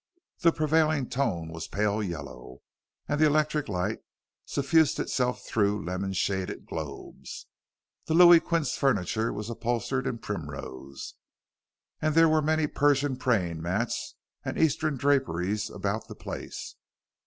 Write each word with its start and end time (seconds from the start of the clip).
The 0.39 0.51
prevailing 0.51 1.09
tone 1.11 1.49
was 1.49 1.67
pale 1.67 2.01
yellow, 2.01 2.61
and 3.07 3.21
the 3.21 3.27
electric 3.27 3.69
light 3.69 3.99
suffused 4.45 4.99
itself 4.99 5.45
through 5.45 5.85
lemon 5.85 6.13
shaded 6.13 6.65
globes. 6.65 7.45
The 8.07 8.15
Louis 8.15 8.39
Quinze 8.39 8.73
furniture 8.75 9.31
was 9.31 9.47
upholstered 9.51 10.07
in 10.07 10.17
primrose, 10.17 11.13
and 12.01 12.15
there 12.15 12.27
were 12.27 12.41
many 12.41 12.65
Persian 12.65 13.15
praying 13.15 13.61
mats 13.61 14.15
and 14.43 14.57
Eastern 14.57 14.97
draperies 14.97 15.69
about 15.69 16.07
the 16.07 16.15
place. 16.15 16.77